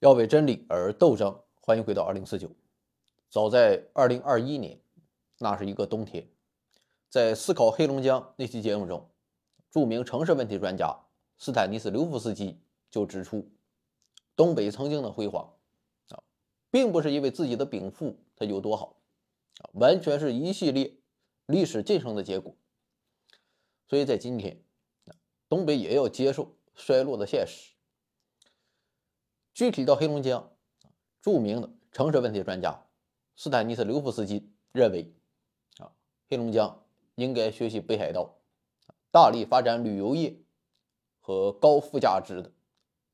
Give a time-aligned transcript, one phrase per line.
[0.00, 1.42] 要为真理而斗争。
[1.60, 2.50] 欢迎回到二零四九。
[3.28, 4.80] 早在二零二一年，
[5.38, 6.26] 那是一个冬天，
[7.10, 9.10] 在思考黑龙江那期节目中，
[9.70, 10.98] 著名城市问题专家
[11.36, 12.58] 斯坦尼斯刘夫斯基
[12.90, 13.46] 就指出，
[14.34, 15.52] 东北曾经的辉煌
[16.08, 16.22] 啊，
[16.70, 18.96] 并不是因为自己的禀赋它有多好
[19.58, 20.96] 啊，完全是一系列
[21.44, 22.56] 历史进程的结果。
[23.86, 24.64] 所以在今天，
[25.46, 27.69] 东北也要接受衰落的现实。
[29.60, 30.50] 具体到黑龙江，
[31.20, 32.82] 著名的城市问题专家
[33.36, 35.12] 斯坦尼斯刘夫斯基认为，
[35.76, 35.92] 啊，
[36.30, 36.82] 黑龙江
[37.16, 38.38] 应该学习北海道，
[39.10, 40.34] 大力发展旅游业
[41.20, 42.50] 和高附加值的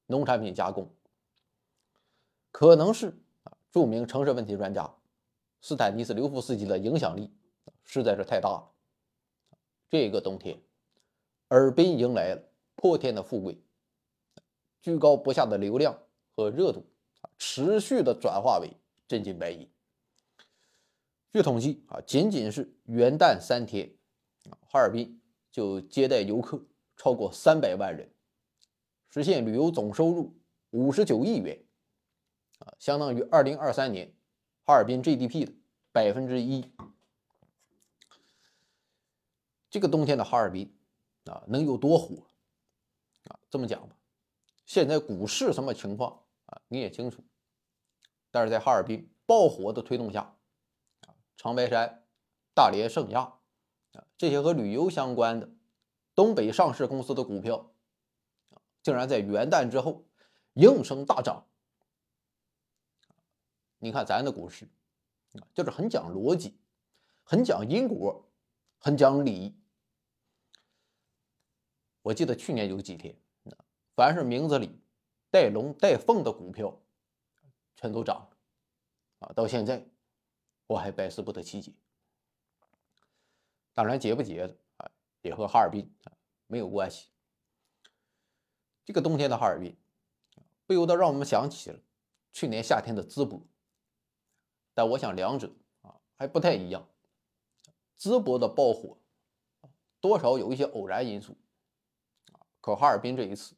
[0.07, 0.89] 农产品加工。
[2.53, 3.09] 可能是
[3.43, 4.95] 啊，著名城市问题专家
[5.61, 7.35] 斯坦尼斯刘夫斯基的影响力
[7.83, 8.71] 实在是太大了。
[9.91, 10.63] 这个冬天，
[11.49, 12.43] 尔滨迎来了
[12.77, 13.61] 破天的富贵，
[14.81, 15.99] 居高不下的流量。
[16.37, 16.85] 和热度
[17.23, 18.71] 啊，持续的转化为
[19.09, 19.67] 真金白银。
[21.33, 23.91] 据统计啊，仅仅是元旦三天
[24.51, 25.19] 啊，哈尔滨
[25.51, 26.63] 就接待游客
[26.95, 28.13] 超过三百万人，
[29.09, 30.39] 实现旅游总收入
[30.71, 31.59] 五十九亿元
[32.59, 34.15] 啊，相当于二零二三年
[34.65, 35.53] 哈尔滨 GDP 的
[35.91, 36.71] 百分之一。
[39.71, 40.71] 这个冬天的哈尔滨
[41.25, 42.27] 啊，能有多火
[43.25, 43.41] 啊？
[43.49, 43.97] 这么讲吧，
[44.67, 46.23] 现在股市什么情况？
[46.47, 47.25] 啊，你也清楚，
[48.31, 50.37] 但是在哈尔滨爆火的推动下，
[51.01, 52.05] 啊，长白山、
[52.55, 53.21] 大连盛亚
[53.93, 55.51] 啊这些和旅游相关的
[56.15, 57.73] 东北上市公司的股票，
[58.51, 60.07] 啊，竟然在元旦之后
[60.55, 61.47] 应声大涨。
[63.79, 64.67] 你看咱的股市，
[65.35, 66.57] 啊，就是很讲逻辑，
[67.25, 68.29] 很讲因果，
[68.79, 69.55] 很讲理。
[72.03, 73.21] 我记得去年有几天，
[73.97, 74.81] 凡是名字里。
[75.37, 76.81] 带龙带凤的股票
[77.75, 78.39] 全都涨了
[79.19, 79.33] 啊！
[79.35, 79.87] 到现在
[80.67, 81.75] 我还百思不得其解。
[83.75, 84.91] 当然，结不结的啊，
[85.21, 86.13] 也和哈尔滨啊
[86.47, 87.11] 没有关系。
[88.87, 89.77] 这个冬天的哈尔滨，
[90.65, 91.79] 不由得让我们想起了
[92.33, 93.39] 去年夏天的淄博。
[94.73, 96.89] 但我想两者啊还不太一样。
[97.99, 98.97] 淄博的爆火
[100.01, 101.37] 多少有一些偶然因素，
[102.63, 103.55] 可哈尔滨这一次。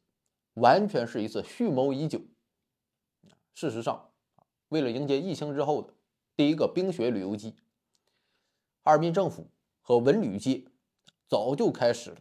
[0.59, 2.21] 完全是一次蓄谋已久。
[3.53, 4.11] 事实上，
[4.69, 5.93] 为了迎接疫情之后的
[6.35, 7.55] 第一个冰雪旅游季，
[8.83, 9.49] 哈尔滨政府
[9.81, 10.65] 和文旅界
[11.27, 12.17] 早就开始了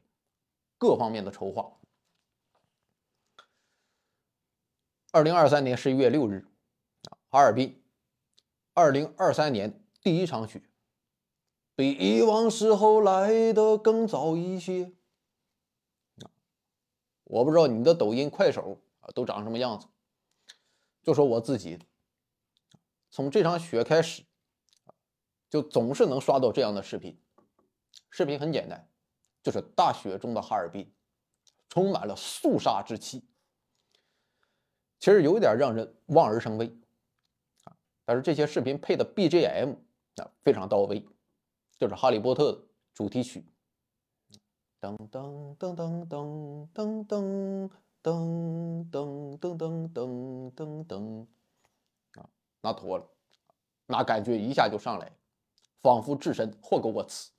[0.76, 1.78] 各方面的筹划。
[5.12, 6.46] 二零二三年十一月六日，
[7.30, 7.82] 哈尔滨
[8.74, 10.62] 二零二三年第一场雪，
[11.74, 14.92] 比以往时候来的更早一些。
[17.28, 19.86] 我不知道你的抖音、快手啊都长什么样子。
[21.02, 21.78] 就说我自己，
[23.10, 24.24] 从这场雪开始，
[25.50, 27.20] 就总是能刷到这样的视频。
[28.10, 28.90] 视频很简单，
[29.42, 30.90] 就是大雪中的哈尔滨，
[31.68, 33.28] 充满了肃杀之气。
[34.98, 36.74] 其实有点让人望而生畏
[37.64, 37.76] 啊。
[38.04, 39.76] 但是这些视频配的 BGM
[40.16, 41.06] 啊非常到位，
[41.78, 43.46] 就是《哈利波特》的主题曲。
[44.80, 51.26] 噔噔噔噔噔噔噔噔噔噔噔噔噔噔
[52.20, 52.30] 啊，
[52.60, 53.04] 那妥了，
[53.86, 55.10] 那感觉一下就上来，
[55.80, 57.32] 仿佛置身霍格沃茨。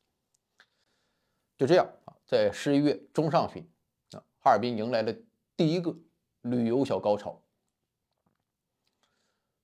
[1.58, 3.66] 就这样啊，在十一月中上旬
[4.12, 5.14] 啊，哈尔滨迎来了
[5.56, 5.96] 第一个
[6.42, 7.42] 旅游小高潮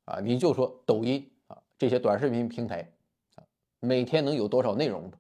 [0.06, 0.22] 啊！
[0.22, 2.90] 你就说抖音啊这些短视频平台
[3.36, 3.44] 啊，
[3.80, 5.12] 每天能有多少内容？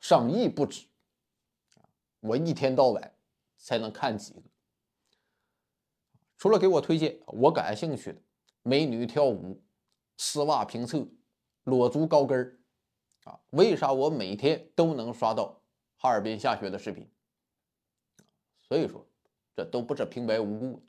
[0.00, 0.86] 上亿不止。
[2.24, 3.14] 我一天到晚
[3.58, 4.42] 才能看几个，
[6.38, 8.22] 除了给我推荐我感兴趣的
[8.62, 9.62] 美女跳舞、
[10.16, 11.06] 丝袜评测、
[11.64, 12.58] 裸足高跟儿
[13.24, 15.60] 啊，为啥我每天都能刷到
[15.98, 17.06] 哈尔滨下雪的视频？
[18.62, 19.06] 所以说，
[19.54, 20.82] 这都不是平白无故的。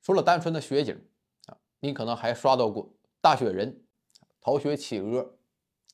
[0.00, 0.98] 除了单纯的雪景
[1.48, 2.90] 啊，你可能还刷到过
[3.20, 3.84] 大雪人、
[4.40, 5.36] 逃学企鹅，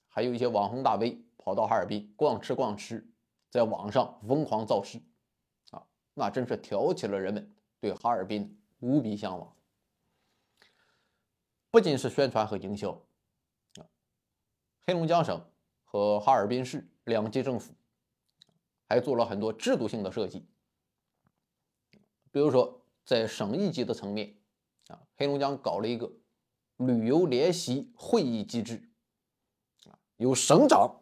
[0.07, 1.25] 还有一些网红大 V。
[1.41, 3.09] 跑到哈尔滨逛吃逛吃，
[3.51, 5.01] 在网上疯狂造势，
[5.71, 9.57] 啊，那真是挑起了人们对哈尔滨无比向往。
[11.71, 12.91] 不仅是宣传和营销，
[13.77, 13.87] 啊，
[14.87, 15.43] 黑龙江省
[15.85, 17.75] 和哈尔滨市两级政府
[18.87, 20.47] 还做了很多制度性的设计，
[22.31, 24.37] 比如说在省一级的层面，
[24.89, 26.11] 啊，黑龙江搞了一个
[26.77, 28.91] 旅游联席会议机制，
[29.87, 30.95] 啊，由省长。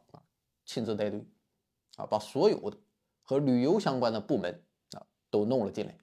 [0.68, 1.24] 亲自带队，
[1.96, 2.78] 啊，把所有的
[3.22, 5.98] 和旅游相关的部门啊都弄了进来。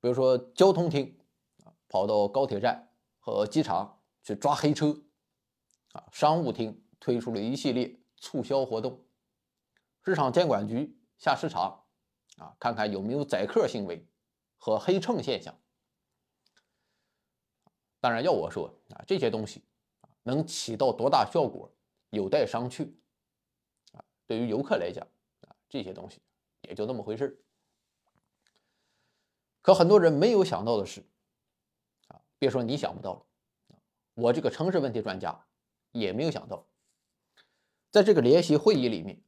[0.00, 1.18] 比如说交通厅
[1.64, 5.02] 啊，跑到高铁站和机场去抓黑车
[5.92, 8.92] 啊；商务厅推出了一系列促销活动；
[10.04, 11.84] 市场监管局下市场
[12.36, 14.06] 啊，看看有没有宰客行为
[14.58, 15.56] 和黑秤现象。
[18.00, 19.62] 当然，要我说啊，这些东西
[20.24, 21.72] 能起到多大效果，
[22.10, 22.92] 有待商榷。
[24.26, 25.06] 对于游客来讲
[25.46, 26.20] 啊，这些东西
[26.62, 27.42] 也就那么回事
[29.60, 31.04] 可很多人没有想到的是，
[32.08, 33.26] 啊，别说你想不到了，
[34.14, 35.46] 我这个城市问题专家
[35.92, 36.66] 也没有想到，
[37.90, 39.22] 在这个联席会议里面，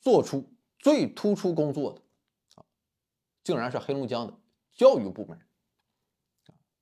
[0.00, 2.02] 做出最突出工作的，
[2.54, 2.64] 啊，
[3.42, 4.38] 竟然是黑龙江的
[4.72, 5.40] 教育部门。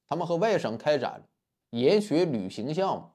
[0.07, 1.29] 他们和外省开展
[1.71, 3.13] 研学旅行项目，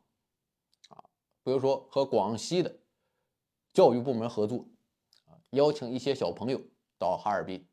[0.90, 1.04] 啊，
[1.44, 2.80] 比如说和广西的
[3.76, 4.66] 教育部门合作，
[5.26, 6.62] 啊，邀请一些小朋友
[6.98, 7.68] 到哈尔滨，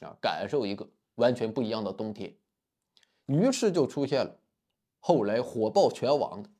[0.00, 2.36] 啊，感受一个完全不一样的冬天。
[3.26, 4.40] 于是就出现了
[4.98, 6.50] 后来火爆全网的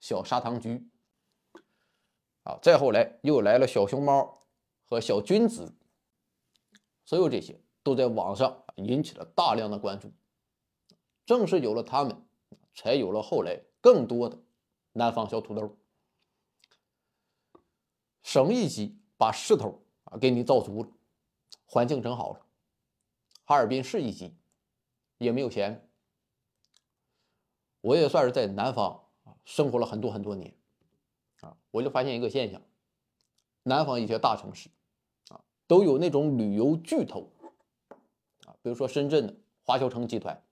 [0.00, 0.88] 小砂糖橘，
[2.44, 4.46] 啊，再后来又来了小熊猫
[4.86, 5.76] 和小君子，
[7.04, 10.10] 所有这些都在网上引起了大量的关注。
[11.26, 12.26] 正是有了他们，
[12.74, 14.42] 才有了后来更多的
[14.92, 15.76] 南方小土豆。
[18.26, 20.90] 省一级把势头啊给你造足了，
[21.64, 22.44] 环境整好了。
[23.44, 24.34] 哈尔滨市一级
[25.18, 25.88] 也没有闲。
[27.82, 30.52] 我也算是在南方啊生活了很多很多年
[31.40, 32.60] 啊，我就发现一个现象：
[33.62, 34.68] 南方一些大城市
[35.28, 37.30] 啊都有那种旅游巨头
[38.44, 40.42] 啊，比如说深圳的华侨城集团。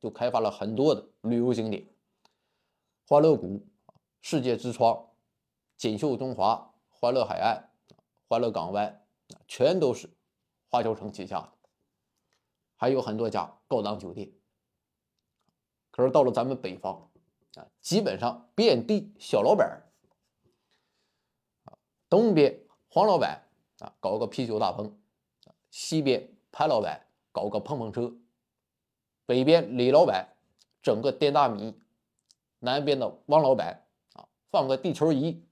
[0.00, 1.82] 就开发了很多的旅游景点，
[3.08, 3.66] 欢乐谷、
[4.20, 5.02] 世界之窗、
[5.78, 6.73] 锦绣中华、
[7.04, 7.68] 欢乐海岸、
[8.28, 9.04] 欢乐港湾，
[9.46, 10.08] 全都是
[10.70, 11.52] 华侨城旗下的，
[12.76, 14.32] 还有很多家高档酒店。
[15.90, 17.10] 可是到了咱们北方
[17.56, 19.82] 啊，基本上遍地小老板，
[22.08, 22.58] 东边
[22.88, 23.50] 黄老板
[23.80, 24.98] 啊搞个啤酒大棚，
[25.70, 28.14] 西边潘老板搞个碰碰车。
[29.26, 30.34] 北边李老板
[30.80, 31.78] 整个电大米，
[32.60, 33.84] 南边的汪老板
[34.14, 35.44] 啊放个地球仪，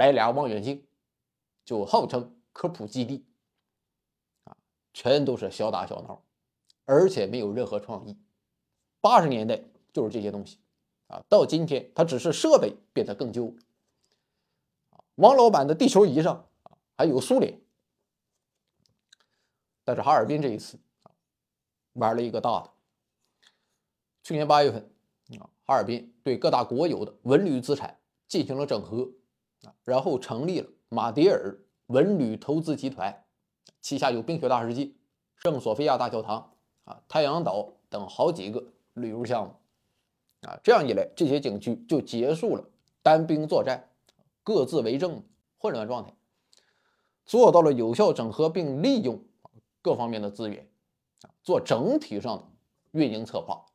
[0.00, 0.82] 白俩望远镜，
[1.62, 3.26] 就号称科普基地
[4.44, 4.56] 啊，
[4.94, 6.24] 全都是小打小闹，
[6.86, 8.18] 而且没有任何创意。
[9.02, 9.62] 八十年代
[9.92, 10.58] 就是这些东西
[11.08, 13.54] 啊，到今天它只是设备变得更旧
[15.16, 17.60] 王老板的地球仪上啊还有苏联，
[19.84, 20.78] 但是哈尔滨这一次。
[21.92, 22.70] 玩了一个大的。
[24.22, 24.80] 去年八月份，
[25.40, 29.10] 啊，哈尔滨对各大国有的文旅资产进行了整合，
[29.64, 33.24] 啊，然后成立了马迭尔文旅投资集团，
[33.80, 34.90] 旗下有冰雪大世界、
[35.36, 36.52] 圣索菲亚大教堂、
[36.84, 38.64] 啊太阳岛等好几个
[38.94, 42.64] 旅游项目，啊，这样一来，这些景区就结束了
[43.02, 43.90] 单兵作战、
[44.42, 45.22] 各自为政
[45.58, 46.14] 混乱状态，
[47.24, 49.22] 做到了有效整合并利用
[49.82, 50.66] 各方面的资源。
[51.42, 52.44] 做整体上的
[52.92, 53.66] 运营策划，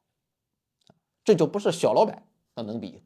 [1.24, 3.04] 这就不是小老板那能比。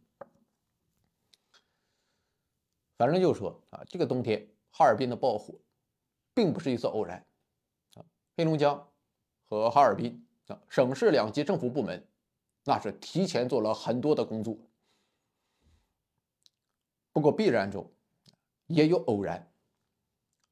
[3.00, 5.56] 反正就说啊，这个冬天哈尔滨的爆火，
[6.34, 7.25] 并不是一次偶然
[7.94, 8.03] 啊。
[8.36, 8.91] 黑龙江
[9.48, 12.06] 和哈尔滨啊，省市两级政府部门
[12.65, 14.58] 那是提前做了很多的工作。
[17.13, 17.89] 不过必然中
[18.68, 19.50] 也有偶然，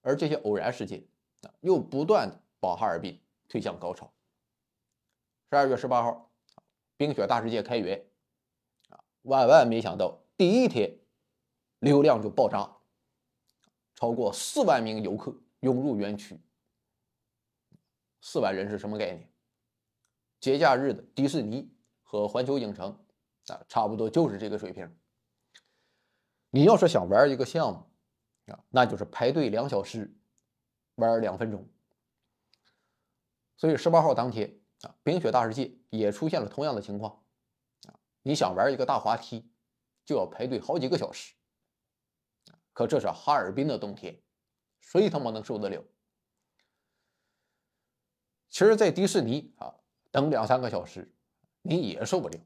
[0.01, 1.06] 而这些偶然事件
[1.42, 3.22] 啊，又不断的把哈尔滨。
[3.50, 4.12] 推向高潮。
[5.50, 6.30] 十二月十八号，
[6.98, 8.06] 冰雪大世界开园，
[8.89, 10.98] 啊，万万没想到，第一天
[11.79, 12.69] 流量就爆炸，
[13.96, 16.39] 超过四万名游客涌入园区。
[18.22, 19.31] 四万人是什么概念？
[20.39, 21.72] 节假日的迪士尼
[22.03, 22.91] 和环球影城
[23.48, 24.98] 啊，差不多就是这个水平。
[26.50, 30.15] 你要是想玩一个项目啊，那就是排队两小时，
[30.96, 31.67] 玩两分钟。
[33.55, 37.24] 所以十八号当天啊，冰雪大世界也出现了同样的情况
[37.88, 37.98] 啊！
[38.22, 39.50] 你想玩一个大滑梯，
[40.05, 41.34] 就要排队好几个小时。
[42.77, 44.15] 可这是哈尔滨的冬天，
[44.81, 45.84] 谁他妈能受得了？
[48.50, 49.74] 其实，在迪士尼啊，
[50.12, 51.12] 等两三个小时，
[51.63, 52.39] 你也受不了。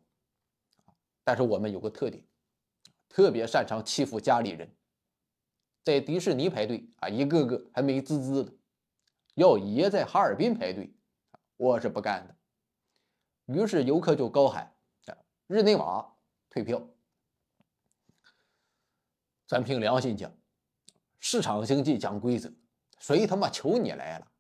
[1.25, 2.25] 但是我们有个特点，
[3.09, 4.73] 特别擅长欺负家里人，
[5.83, 8.53] 在迪士尼排队啊，一个个还没滋滋的，
[9.33, 10.95] 要爷在哈尔滨排队。
[11.57, 14.73] 我是不干的，于是游客就高喊
[15.47, 16.15] ：“日内瓦
[16.50, 16.81] 退票。”
[19.51, 20.34] 咱凭良心讲，
[21.20, 22.50] 市场经济讲规则，
[23.00, 24.31] 谁他妈求你来了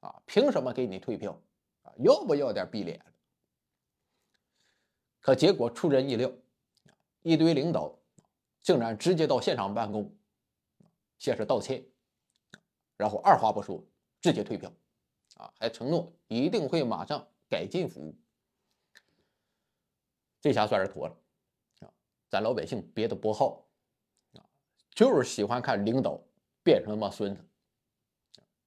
[0.00, 0.20] 啊？
[0.26, 1.40] 凭什么给你退票
[1.82, 1.92] 啊？
[1.98, 3.00] 要不要点逼脸？
[5.20, 6.28] 可结果出人意料，
[7.22, 7.96] 一堆领导
[8.60, 10.12] 竟然直接到现场办公，
[11.16, 11.86] 先是道歉，
[12.96, 13.80] 然后二话不说
[14.20, 14.72] 直接退票，
[15.36, 18.12] 啊，还承诺一定会马上改进服务。
[20.40, 21.16] 这下算是妥了，
[21.82, 21.92] 啊，
[22.28, 23.64] 咱老百姓别的不好，
[24.96, 26.18] 就是喜欢看领导
[26.64, 27.44] 变成他妈孙子。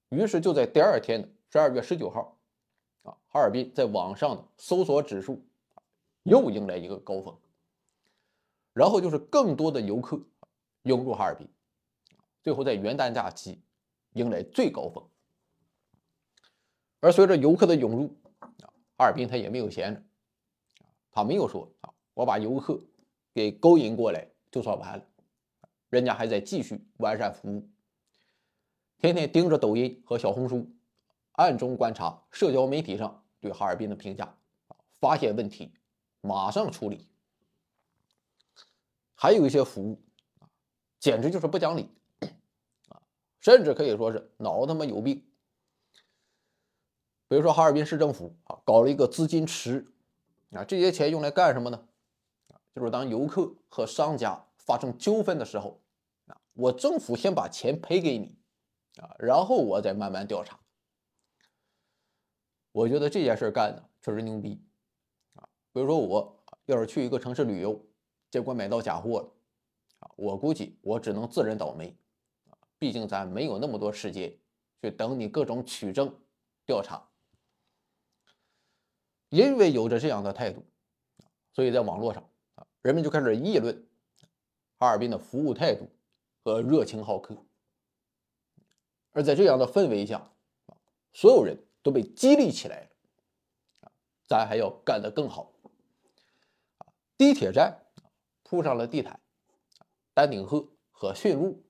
[0.09, 2.37] 于是就在第二天的十二月十九号，
[3.01, 5.43] 啊，哈尔滨在网上的搜索指数
[6.21, 7.35] 又迎来一个高峰，
[8.73, 10.21] 然后就是更多的游客
[10.83, 11.49] 涌入哈尔滨，
[12.43, 13.59] 最后在元旦假期
[14.13, 15.03] 迎来最高峰。
[16.99, 18.53] 而随着游客的涌入，啊，
[18.97, 20.03] 哈尔滨他也没有闲着，
[21.11, 22.79] 他没有说啊，我把游客
[23.33, 25.08] 给勾引过来就算完了，
[25.89, 27.69] 人家还在继续完善服务。
[28.97, 30.71] 天天盯着抖音和小红书，
[31.33, 34.37] 暗中观察社交媒体上对哈尔滨的评价，
[34.99, 35.73] 发现问题
[36.21, 37.07] 马上处理。
[39.15, 40.01] 还有一些服务，
[40.99, 41.89] 简直就是不讲理
[42.89, 43.01] 啊，
[43.39, 45.25] 甚至可以说是脑他妈有病。
[47.27, 49.85] 比如说哈尔滨市政府啊，搞了一个资金池
[50.51, 51.87] 啊，这些钱用来干什么呢？
[52.73, 55.81] 就是当游客和商家发生纠纷的时候
[56.27, 58.37] 啊，我政府先把钱赔给你。
[59.01, 60.59] 啊，然后我再慢慢调查。
[62.71, 64.61] 我觉得这件事干的确实牛逼
[65.35, 65.47] 啊！
[65.71, 67.81] 比如说，我要是去一个城市旅游，
[68.29, 69.31] 结果买到假货了
[69.99, 71.95] 啊，我估计我只能自认倒霉
[72.49, 72.57] 啊！
[72.77, 74.37] 毕竟咱没有那么多时间
[74.81, 76.13] 去等你各种取证
[76.65, 77.01] 调查。
[79.29, 80.65] 因为有着这样的态度，
[81.53, 83.87] 所以在网络上啊，人们就开始议论
[84.79, 85.89] 哈尔滨的服务态度
[86.43, 87.35] 和热情好客。
[89.11, 90.31] 而在这样的氛围下，
[91.11, 92.81] 所有人都被激励起来
[93.81, 93.91] 了，
[94.25, 95.51] 咱还要干得更好，
[97.17, 97.85] 地铁站
[98.43, 99.19] 铺上了地毯，
[100.13, 101.61] 丹顶鹤和驯鹿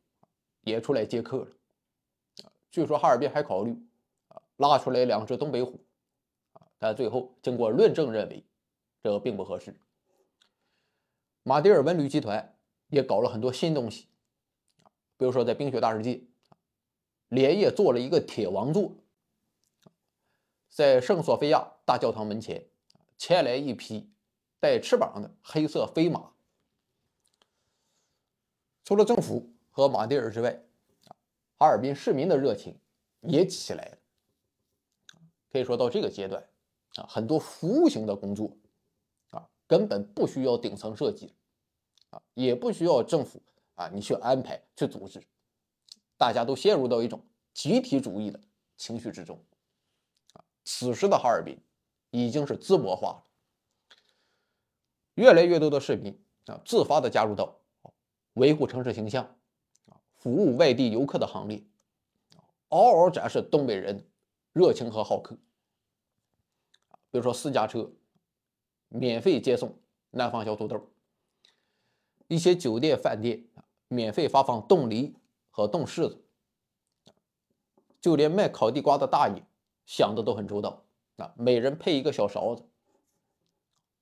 [0.62, 1.48] 也出来接客了，
[2.70, 3.76] 据说哈尔滨还考虑
[4.58, 5.84] 拉出来两只东北虎，
[6.78, 8.46] 但最后经过论证认为
[9.02, 9.80] 这并不合适。
[11.42, 12.59] 马迭尔文旅集团
[12.90, 14.08] 也搞了很多新东西，
[14.84, 16.22] 啊，比如说在冰雪大世界。
[17.30, 18.92] 连夜做了一个铁王座，
[20.68, 22.68] 在圣索菲亚大教堂门前，
[23.20, 24.10] 牵来一匹
[24.60, 26.32] 带翅膀的黑色飞马。
[28.84, 30.60] 除了政府和马蒂尔之外，
[31.60, 32.80] 哈尔滨市民的热情
[33.22, 33.98] 也起来了。
[35.52, 36.44] 可以说到这个阶段，
[36.96, 38.58] 啊，很多服务型的工作，
[39.30, 41.36] 啊，根本不需要顶层设计，
[42.10, 43.42] 啊，也不需要政府
[43.76, 45.22] 啊，你去安排去组织。
[46.18, 48.40] 大家都陷入到一种集体主义的
[48.78, 49.44] 情绪之中，
[50.34, 51.58] 啊，此时的哈尔滨
[52.12, 53.24] 已经是淄博化了，
[55.16, 57.60] 越来越多的市民啊自发的加入到
[58.34, 59.24] 维护城市形象、
[59.88, 61.64] 啊服务外地游客的行列，
[62.68, 64.06] 嗷嗷展示东北人
[64.52, 65.38] 热情和好客，
[67.10, 67.90] 比如说私家车
[68.90, 70.92] 免费接送南方小土豆，
[72.30, 73.46] 一些酒店饭店
[73.90, 75.14] 免费发放冻梨。
[75.52, 76.24] 和冻柿子，
[78.00, 79.44] 就连卖烤地瓜的大爷
[79.86, 80.86] 想的都很周到
[81.18, 82.64] 啊，每人配一个小勺子。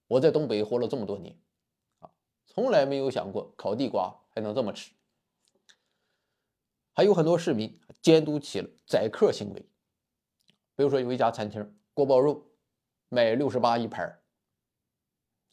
[0.08, 1.36] 我在东北活了这么多年
[2.00, 2.12] 啊，
[2.46, 4.92] 从来没有想过烤地瓜还能这么吃。
[6.94, 9.62] 还有很多市民监督起了宰客行为，
[10.76, 12.46] 比如说有一家餐厅锅包肉
[13.10, 14.22] 卖六十八一盘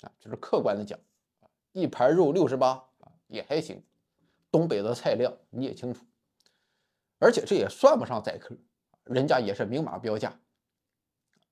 [0.02, 1.00] 啊，就是客观的讲，
[1.74, 3.82] 一盘肉六十八啊也还行。
[4.50, 6.04] 东北的菜量你也清楚，
[7.18, 8.56] 而且这也算不上宰客，
[9.02, 10.40] 人家也是明码标价。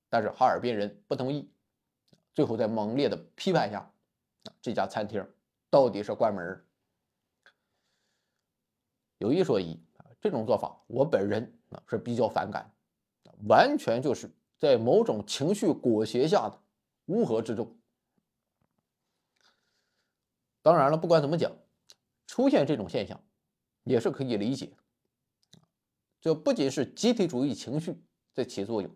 [0.09, 1.51] 但是哈尔滨人不同意，
[2.33, 3.93] 最后在猛烈的批判下，
[4.61, 5.29] 这家餐厅
[5.69, 6.65] 到底是关门。
[9.19, 9.83] 有一说一，
[10.21, 12.73] 这种做法我本人啊是比较反感，
[13.49, 16.57] 完全就是在某种情绪裹挟下的
[17.07, 17.77] 乌合之众。
[20.63, 21.53] 当然了，不管怎么讲。
[22.25, 23.21] 出现这种现象，
[23.85, 24.73] 也是可以理解。
[26.19, 28.01] 这不仅是集体主义情绪
[28.33, 28.91] 在起作用，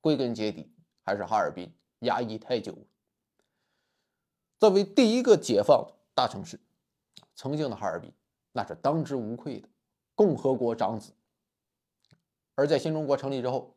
[0.00, 0.70] 归根结底
[1.02, 1.68] 还是哈尔滨
[2.00, 2.78] 压抑太久了。
[4.60, 6.60] 作为第一个解放大城市，
[7.34, 8.12] 曾经的哈尔滨
[8.52, 9.68] 那是当之无愧的
[10.14, 11.12] 共和国长子。
[12.54, 13.74] 而在新中国成立之后，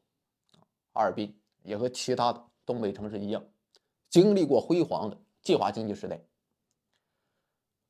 [0.93, 3.43] 哈尔滨也和其他的东北城市一样，
[4.07, 6.21] 经历过辉煌的计划经济时代。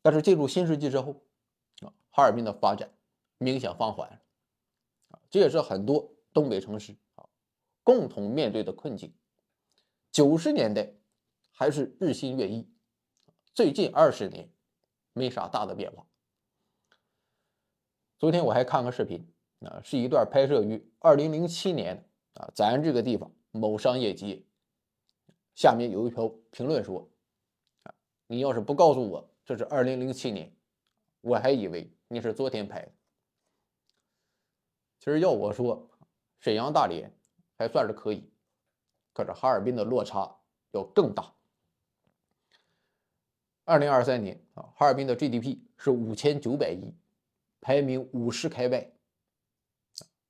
[0.05, 1.15] 但是进入新世纪之后，
[1.81, 2.93] 啊，哈尔滨的发展
[3.39, 4.07] 明显放缓，
[5.09, 7.27] 啊，这也是很多东北城市啊
[7.81, 9.11] 共同面对的困境。
[10.11, 10.93] 九十年代
[11.49, 12.69] 还是日新月异，
[13.55, 14.53] 最近二十年
[15.11, 16.05] 没啥大的变化。
[18.19, 19.27] 昨天我还看个视频，
[19.61, 24.45] 啊，是一段拍摄于二零零七年啊，咱这个地方某商业街。
[25.55, 27.09] 下面有一条评论说
[27.81, 27.95] ：“啊，
[28.27, 30.51] 你要是不告诉我这是二零零七年，
[31.21, 32.91] 我还以为你是昨天拍的。”
[34.99, 35.87] 其实要我说，
[36.39, 37.11] 沈阳、大连
[37.57, 38.27] 还算是可以，
[39.13, 40.35] 可是哈尔滨的落差
[40.71, 41.31] 要更大。
[43.65, 46.93] 二零二三年啊，哈尔滨的 GDP 是五千九百亿，
[47.61, 48.91] 排名五十开外，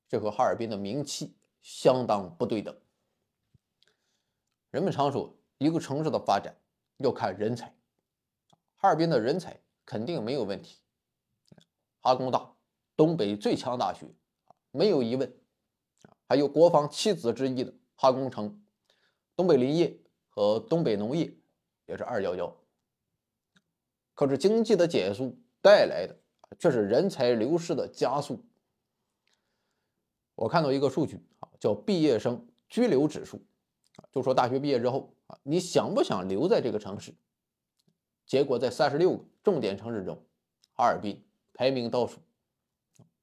[0.08, 2.74] 这和哈尔滨的名气相当不对等。
[4.72, 6.56] 人们常说，一个城市的发展
[6.98, 7.75] 要看人才，
[8.86, 10.78] 哈尔滨的人才肯定没有问题。
[12.02, 12.54] 哈工大，
[12.96, 14.06] 东北最强大学。
[14.70, 15.36] 没有疑问，
[16.28, 18.64] 还有国防七子之一的哈工程、
[19.36, 20.00] 东北林业
[20.30, 21.36] 和东北农业
[21.88, 22.56] 也是二幺幺。
[24.14, 26.16] 可是经济的减速带来的
[26.60, 28.46] 却是人才流失的加速。
[30.36, 33.42] 我看到一个数据啊，叫毕业生居留指数，
[34.12, 37.16] 就说大学毕业之后啊，你想不想留在这个城市？
[38.26, 40.22] 结果在三十六个重点城市中，
[40.74, 42.20] 哈尔滨排名倒数，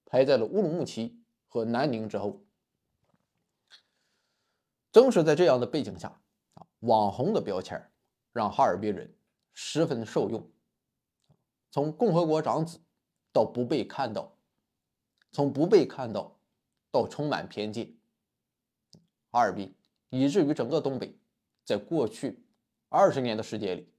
[0.07, 1.19] 排在了乌鲁木齐。
[1.55, 2.41] 和南宁之后，
[4.91, 6.09] 正是在这样的背景下
[6.55, 7.91] 啊，网红的标签
[8.33, 9.15] 让哈尔滨人
[9.53, 10.51] 十分受用。
[11.71, 12.81] 从共和国长子
[13.35, 14.35] 到不被看到，
[15.31, 16.35] 从不被看到
[16.91, 17.95] 到充满偏见，
[19.31, 19.75] 哈尔滨
[20.09, 21.15] 以至于整个东北，
[21.67, 22.43] 在过去
[22.89, 23.92] 二十年的时间里，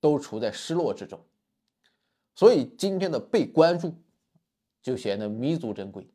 [0.00, 1.24] 都处在失落之中。
[2.34, 3.94] 所以今天的被关注，
[4.82, 6.08] 就显得弥足珍贵。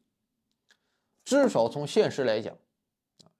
[1.26, 2.58] 至少从现实来讲，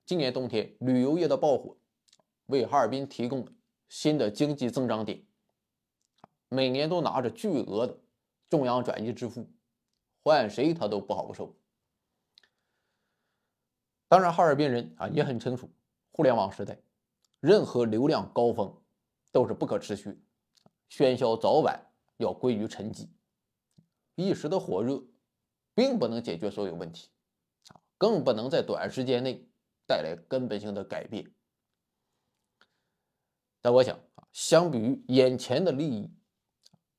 [0.06, 1.78] 今年冬天旅游业的爆火，
[2.48, 3.52] 为哈尔滨提供了
[3.88, 5.26] 新的经济增长点。
[6.50, 7.98] 每年都拿着巨额的
[8.50, 9.50] 中央转移支付，
[10.24, 11.56] 换谁他都不好受。
[14.08, 15.70] 当然，哈尔滨人啊也很清楚，
[16.12, 16.78] 互联网时代，
[17.40, 18.80] 任何流量高峰
[19.32, 20.22] 都是不可持续，
[20.94, 23.10] 喧嚣早晚要归于沉寂。
[24.14, 25.04] 一时的火热，
[25.74, 27.10] 并不能解决所有问题。
[27.70, 29.48] 啊更不能在短时间内
[29.88, 31.34] 带来根本性的改变。
[33.60, 36.14] 但我想啊，相比于眼前的利益，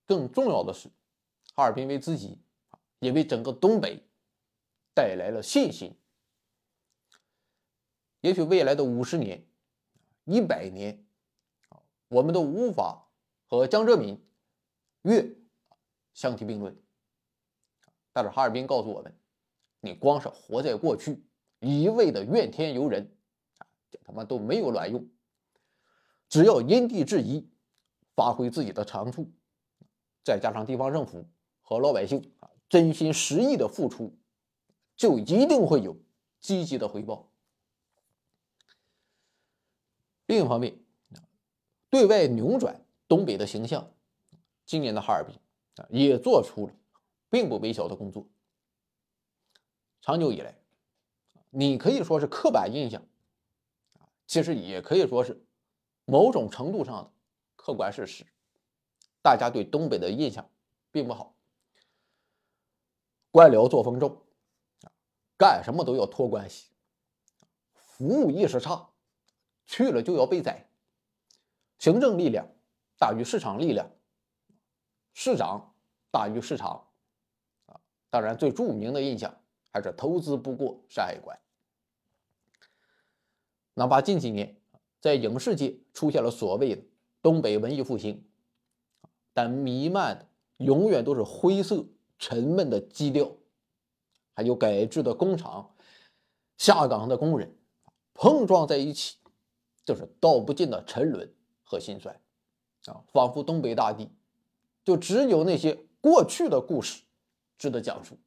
[0.06, 0.88] 更重要的是，
[1.54, 2.42] 哈尔滨为自己
[2.98, 4.08] 也为整个东北
[4.92, 5.96] 带来了信心。
[8.22, 9.46] 也许未来的五十年、
[10.24, 11.06] 一百年，
[12.08, 13.12] 我们都无法
[13.46, 14.22] 和江泽民、
[15.02, 15.36] 粤
[16.12, 16.76] 相提并论。
[18.12, 19.14] 但是哈尔滨告诉我们。
[19.80, 21.22] 你光是活在过去，
[21.60, 23.14] 一味的怨天尤人，
[23.58, 25.06] 啊，这他妈都没有卵用。
[26.26, 27.46] 只要因地制宜，
[28.14, 29.30] 发挥自己的长处，
[30.24, 31.28] 再加上地方政府
[31.60, 34.16] 和老百姓啊真心实意的付出，
[34.96, 35.94] 就一定会有
[36.40, 37.30] 积极的回报。
[40.24, 40.82] 另一方面，
[41.90, 43.92] 对外扭转东北的形象，
[44.64, 45.34] 今年的哈尔滨
[45.76, 46.74] 啊也做出了
[47.30, 48.26] 并不微小的工作。
[50.00, 50.58] 长久以来，
[51.50, 53.02] 你可以说是刻板印象，
[53.98, 55.44] 啊，其实也可以说是
[56.04, 57.12] 某种程度上的
[57.56, 58.26] 客观事实。
[59.22, 60.50] 大家对东北的印象
[60.90, 61.34] 并不好，
[63.30, 64.22] 官僚作风重，
[64.82, 64.92] 啊，
[65.38, 66.68] 干什么都要托关系，
[67.72, 68.90] 服务意识差，
[69.64, 70.68] 去了就要被宰，
[71.78, 72.46] 行政力量
[72.98, 73.90] 大于市场力量，
[75.12, 75.74] 市长
[76.10, 76.86] 大于市场，
[77.66, 77.80] 啊，
[78.10, 79.34] 当然最著名的印象。
[79.76, 81.36] 还是投资不过山海关。
[83.74, 84.56] 哪怕近几年
[85.00, 86.82] 在影视界出现了所谓的
[87.20, 88.24] 东北文艺复兴，
[89.32, 90.28] 但弥漫的
[90.58, 91.84] 永远都是灰色
[92.20, 93.32] 沉闷的基调，
[94.32, 95.74] 还有改制的工厂、
[96.56, 97.58] 下岗的工人
[98.12, 99.16] 碰撞在一起，
[99.84, 102.22] 就是道不尽的沉沦和心酸
[102.86, 103.04] 啊！
[103.12, 104.10] 仿佛东北大地
[104.84, 107.02] 就只有那些过去的故事
[107.56, 108.18] 值得讲述。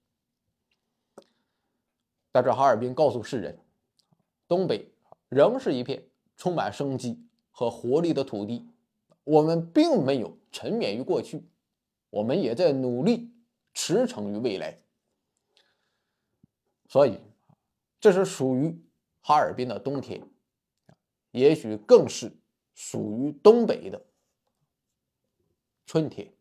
[2.33, 3.59] 在这哈尔滨告诉世人，
[4.47, 4.91] 东北
[5.29, 6.03] 仍是一片
[6.35, 7.19] 充满生机
[7.51, 8.67] 和活力的土地。
[9.23, 11.43] 我们并没有沉湎于过去，
[12.09, 13.29] 我们也在努力
[13.73, 14.79] 驰骋于未来。
[16.87, 17.19] 所以，
[17.99, 18.79] 这是属于
[19.19, 20.25] 哈尔滨的冬天，
[21.31, 22.31] 也许更是
[22.73, 24.01] 属于东北的
[25.87, 26.36] 春天。